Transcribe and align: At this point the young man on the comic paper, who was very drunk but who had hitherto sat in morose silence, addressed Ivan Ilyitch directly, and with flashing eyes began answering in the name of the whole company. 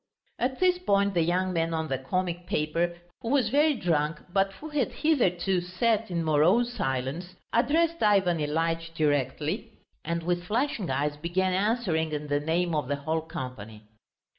At 0.39 0.59
this 0.59 0.79
point 0.79 1.13
the 1.13 1.21
young 1.21 1.53
man 1.53 1.75
on 1.75 1.87
the 1.87 1.99
comic 1.99 2.47
paper, 2.47 2.97
who 3.21 3.29
was 3.29 3.49
very 3.49 3.75
drunk 3.75 4.19
but 4.33 4.51
who 4.53 4.69
had 4.69 4.91
hitherto 4.91 5.61
sat 5.61 6.09
in 6.09 6.23
morose 6.23 6.73
silence, 6.73 7.35
addressed 7.53 8.01
Ivan 8.01 8.39
Ilyitch 8.39 8.95
directly, 8.95 9.73
and 10.03 10.23
with 10.23 10.43
flashing 10.45 10.89
eyes 10.89 11.17
began 11.17 11.53
answering 11.53 12.13
in 12.13 12.29
the 12.29 12.39
name 12.39 12.73
of 12.73 12.87
the 12.87 12.95
whole 12.95 13.21
company. 13.21 13.83